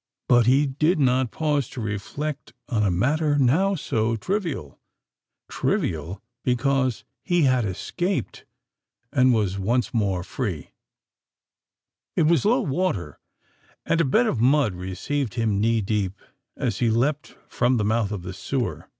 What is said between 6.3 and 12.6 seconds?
because he had escaped, and was once more free! It was